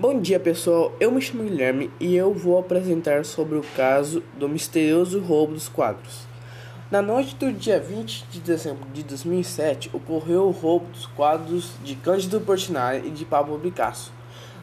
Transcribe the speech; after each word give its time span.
Bom 0.00 0.20
dia 0.20 0.38
pessoal, 0.38 0.92
eu 1.00 1.10
me 1.10 1.20
chamo 1.20 1.42
Guilherme 1.42 1.90
e 1.98 2.14
eu 2.14 2.32
vou 2.32 2.56
apresentar 2.56 3.24
sobre 3.24 3.58
o 3.58 3.64
caso 3.74 4.22
do 4.38 4.48
misterioso 4.48 5.18
roubo 5.18 5.54
dos 5.54 5.68
quadros. 5.68 6.20
Na 6.88 7.02
noite 7.02 7.34
do 7.34 7.52
dia 7.52 7.80
20 7.80 8.26
de 8.30 8.38
dezembro 8.38 8.88
de 8.90 9.02
2007 9.02 9.90
ocorreu 9.92 10.44
o 10.44 10.52
roubo 10.52 10.86
dos 10.92 11.06
quadros 11.06 11.72
de 11.82 11.96
Cândido 11.96 12.40
Portinari 12.40 13.08
e 13.08 13.10
de 13.10 13.24
Pablo 13.24 13.58
Picasso. 13.58 14.12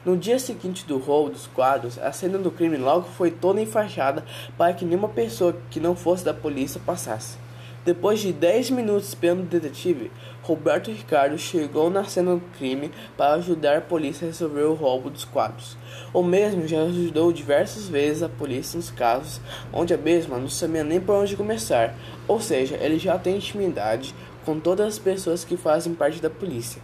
No 0.06 0.16
dia 0.16 0.40
seguinte 0.40 0.86
do 0.86 1.00
roubo 1.00 1.32
dos 1.32 1.48
quadros, 1.48 2.00
a 2.00 2.14
cena 2.14 2.38
do 2.38 2.50
crime 2.50 2.78
logo 2.78 3.10
foi 3.10 3.30
toda 3.30 3.60
enfaixada 3.60 4.24
para 4.58 4.74
que 4.74 4.86
nenhuma 4.86 5.10
pessoa 5.10 5.54
que 5.70 5.82
não 5.82 5.98
fosse 5.98 6.24
da 6.24 6.34
polícia 6.34 6.80
passasse. 6.86 7.45
Depois 7.86 8.20
de 8.20 8.34
10 8.34 8.72
minutos 8.72 9.10
esperando 9.10 9.42
o 9.42 9.46
detetive, 9.46 10.12
Roberto 10.42 10.90
Ricardo 10.90 11.38
chegou 11.38 11.88
na 11.88 12.04
cena 12.04 12.34
do 12.34 12.42
crime 12.58 12.90
para 13.16 13.36
ajudar 13.36 13.78
a 13.78 13.82
polícia 13.82 14.26
a 14.26 14.32
resolver 14.32 14.64
o 14.64 14.74
roubo 14.74 15.12
dos 15.12 15.24
quadros. 15.24 15.78
O 16.12 16.24
mesmo 16.24 16.68
já 16.68 16.82
ajudou 16.82 17.32
diversas 17.32 17.88
vezes 17.88 18.24
a 18.24 18.30
polícia 18.30 18.76
nos 18.76 18.90
casos 18.90 19.40
onde 19.72 19.94
a 19.94 19.98
mesma 19.98 20.40
não 20.40 20.50
sabia 20.50 20.84
nem 20.84 21.00
por 21.00 21.14
onde 21.14 21.38
começar, 21.38 21.94
ou 22.28 22.42
seja, 22.42 22.76
ele 22.82 22.98
já 22.98 23.20
tem 23.20 23.36
intimidade 23.36 24.16
com 24.44 24.60
todas 24.60 24.88
as 24.88 24.98
pessoas 24.98 25.46
que 25.46 25.56
fazem 25.56 25.94
parte 25.94 26.20
da 26.20 26.30
polícia. 26.30 26.82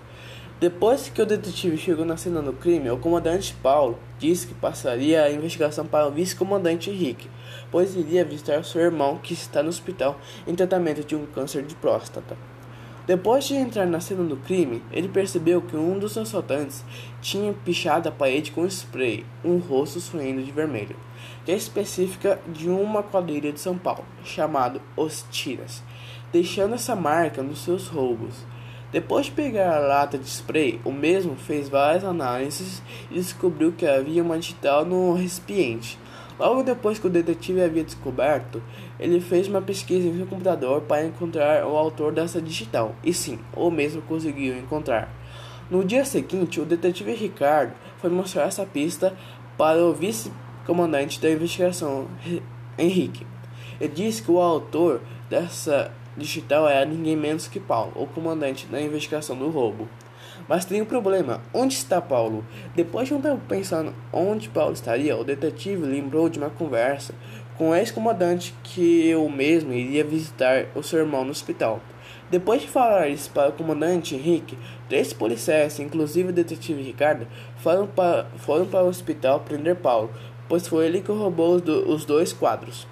Depois 0.62 1.10
que 1.10 1.20
o 1.20 1.26
detetive 1.26 1.76
chegou 1.76 2.06
na 2.06 2.16
cena 2.16 2.40
do 2.40 2.54
crime, 2.54 2.88
o 2.92 2.98
comandante 3.00 3.52
Paulo 3.64 3.98
disse 4.20 4.46
que 4.46 4.54
passaria 4.54 5.24
a 5.24 5.32
investigação 5.32 5.88
para 5.88 6.08
o 6.08 6.12
vice-comandante 6.12 6.92
Henrique, 6.92 7.32
pois 7.72 7.96
iria 7.96 8.24
visitar 8.24 8.64
seu 8.64 8.80
irmão 8.80 9.18
que 9.18 9.34
está 9.34 9.64
no 9.64 9.70
hospital 9.70 10.20
em 10.46 10.54
tratamento 10.54 11.04
de 11.04 11.16
um 11.16 11.26
câncer 11.26 11.64
de 11.64 11.74
próstata. 11.74 12.38
Depois 13.08 13.46
de 13.46 13.56
entrar 13.56 13.88
na 13.88 14.00
cena 14.00 14.24
do 14.24 14.38
crime, 14.38 14.84
ele 14.92 15.08
percebeu 15.08 15.64
que 15.64 15.76
um 15.76 15.98
dos 15.98 16.16
assaltantes 16.16 16.86
tinha 17.20 17.52
pichado 17.66 18.08
a 18.08 18.12
parede 18.12 18.52
com 18.52 18.64
spray, 18.68 19.26
um 19.44 19.58
rosto 19.58 20.00
sorrindo 20.00 20.44
de 20.44 20.52
vermelho, 20.52 20.96
que 21.44 21.52
é 21.52 21.56
específica 21.56 22.40
de 22.48 22.70
uma 22.70 23.02
quadrilha 23.02 23.52
de 23.52 23.60
São 23.60 23.80
Paulo, 23.80 24.06
chamado 24.24 24.80
Os 24.96 25.26
Tiras, 25.32 25.82
deixando 26.32 26.76
essa 26.76 26.96
marca 26.96 27.42
nos 27.42 27.64
seus 27.64 27.88
roubos. 27.88 28.46
Depois 28.92 29.28
de 29.28 29.32
pegar 29.32 29.74
a 29.74 29.80
lata 29.80 30.18
de 30.18 30.28
spray, 30.28 30.82
o 30.84 30.92
mesmo 30.92 31.36
fez 31.38 31.70
várias 31.70 32.04
análises 32.04 32.84
e 33.10 33.14
descobriu 33.14 33.72
que 33.72 33.88
havia 33.88 34.22
uma 34.22 34.38
digital 34.38 34.84
no 34.84 35.14
recipiente. 35.14 35.98
Logo 36.38 36.62
depois 36.62 37.00
que 37.00 37.08
o 37.08 37.10
detetive 37.10 37.62
havia 37.62 37.86
descoberto, 37.86 38.62
ele 39.00 39.22
fez 39.22 39.48
uma 39.48 39.62
pesquisa 39.62 40.08
em 40.08 40.18
seu 40.18 40.26
computador 40.26 40.82
para 40.82 41.06
encontrar 41.06 41.66
o 41.66 41.78
autor 41.78 42.12
dessa 42.12 42.42
digital. 42.42 42.94
E 43.02 43.14
sim, 43.14 43.40
o 43.56 43.72
mesmo 43.72 44.02
conseguiu 44.02 44.58
encontrar. 44.58 45.10
No 45.70 45.86
dia 45.86 46.04
seguinte, 46.04 46.60
o 46.60 46.66
detetive 46.66 47.14
Ricardo 47.14 47.74
foi 48.00 48.10
mostrar 48.10 48.44
essa 48.44 48.66
pista 48.66 49.16
para 49.58 49.82
o 49.86 49.94
vice-comandante 49.94 51.22
da 51.22 51.32
investigação, 51.32 52.08
Henrique. 52.78 53.26
Ele 53.80 53.94
disse 53.94 54.22
que 54.22 54.32
o 54.32 54.40
autor 54.40 55.00
dessa 55.30 55.92
digital 56.18 56.68
era 56.68 56.86
ninguém 56.86 57.16
menos 57.16 57.48
que 57.48 57.60
Paulo, 57.60 57.94
o 57.96 58.08
comandante 58.08 58.66
da 58.68 58.82
investigação 58.82 59.38
do 59.38 59.50
roubo. 59.50 59.88
Mas 60.48 60.66
tem 60.66 60.82
um 60.82 60.86
problema: 60.86 61.42
onde 61.54 61.74
está 61.74 62.02
Paulo? 62.02 62.46
Depois 62.76 63.08
de 63.08 63.14
um 63.14 63.22
tempo 63.22 63.42
pensando 63.48 63.94
onde 64.12 64.50
Paulo 64.50 64.74
estaria, 64.74 65.18
o 65.18 65.24
detetive 65.24 65.86
lembrou 65.86 66.30
de 66.30 66.40
uma 66.40 66.50
conversa 66.50 67.14
com 67.58 67.70
o 67.70 67.76
ex-comandante 67.76 68.56
que 68.64 69.08
eu 69.08 69.28
mesmo 69.30 69.74
iria 69.74 70.04
visitar 70.04 70.66
o 70.74 70.82
seu 70.82 71.00
irmão 71.00 71.24
no 71.24 71.32
hospital. 71.32 71.80
Depois 72.30 72.62
de 72.62 72.68
falar 72.68 73.10
isso 73.10 73.30
para 73.30 73.50
o 73.50 73.54
comandante 73.54 74.16
Henrique, 74.16 74.58
três 74.88 75.12
policiais, 75.12 75.80
inclusive 75.80 76.30
o 76.30 76.34
detetive 76.34 76.82
Ricardo, 76.82 77.28
foram 77.58 77.86
para, 77.86 78.26
foram 78.38 78.66
para 78.66 78.84
o 78.84 78.88
hospital 78.88 79.42
prender 79.42 79.76
Paulo, 79.76 80.10
pois 80.48 80.68
foi 80.68 80.86
ele 80.86 81.02
que 81.02 81.12
roubou 81.12 81.56
os, 81.56 81.62
do, 81.62 81.90
os 81.90 82.06
dois 82.06 82.32
quadros. 82.32 82.88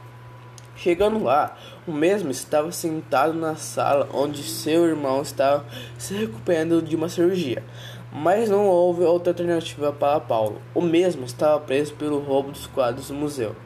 Chegando 0.81 1.21
lá, 1.21 1.57
o 1.85 1.91
mesmo 1.91 2.31
estava 2.31 2.71
sentado 2.71 3.33
na 3.33 3.57
sala 3.57 4.07
onde 4.13 4.41
seu 4.41 4.85
irmão 4.85 5.21
estava 5.21 5.65
se 5.97 6.13
recuperando 6.13 6.81
de 6.81 6.95
uma 6.95 7.09
cirurgia, 7.09 7.61
mas 8.13 8.49
não 8.49 8.65
houve 8.65 9.03
outra 9.03 9.33
alternativa 9.33 9.91
para 9.91 10.21
Paulo. 10.21 10.61
O 10.73 10.79
mesmo 10.79 11.25
estava 11.25 11.59
preso 11.59 11.93
pelo 11.95 12.19
roubo 12.19 12.53
dos 12.53 12.65
quadros 12.65 13.09
do 13.09 13.13
museu. 13.13 13.57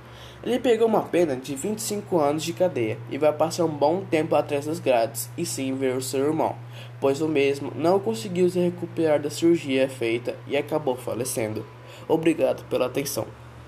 Ele 0.43 0.57
pegou 0.57 0.87
uma 0.87 1.03
pena 1.03 1.35
de 1.35 1.53
25 1.53 2.19
anos 2.19 2.41
de 2.41 2.51
cadeia 2.51 2.97
e 3.11 3.17
vai 3.19 3.31
passar 3.31 3.65
um 3.65 3.77
bom 3.77 4.03
tempo 4.03 4.35
atrás 4.35 4.65
das 4.65 4.79
grades 4.79 5.29
e 5.37 5.45
sim 5.45 5.75
ver 5.75 5.95
o 5.95 6.01
seu 6.01 6.25
irmão, 6.25 6.55
pois 6.99 7.21
o 7.21 7.27
mesmo 7.27 7.71
não 7.75 7.99
conseguiu 7.99 8.49
se 8.49 8.57
recuperar 8.57 9.21
da 9.21 9.29
cirurgia 9.29 9.87
feita 9.87 10.35
e 10.47 10.57
acabou 10.57 10.95
falecendo. 10.95 11.63
Obrigado 12.09 12.67
pela 12.69 12.87
atenção. 12.87 13.27